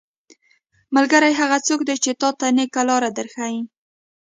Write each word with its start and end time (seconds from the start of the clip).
ملګری 0.95 1.31
هغه 1.41 1.57
څوک 1.67 1.79
دی 1.87 1.95
چې 2.03 2.11
تاته 2.21 2.47
نيکه 2.57 2.81
لاره 2.89 3.09
در 3.17 3.27
ښيي. 3.33 3.59